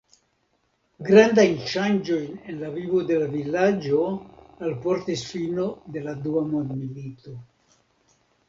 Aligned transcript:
Grandajn 1.09 1.51
ŝanĝojn 1.73 2.31
en 2.53 2.57
la 2.61 2.71
vivo 2.79 3.01
de 3.11 3.19
la 3.23 3.27
vilaĝo 3.35 4.01
alportis 4.71 5.27
fino 5.35 5.69
de 5.99 6.05
la 6.09 6.19
dua 6.25 6.45
mondmilito. 6.51 7.39